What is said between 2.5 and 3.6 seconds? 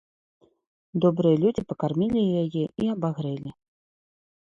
і абагрэлі.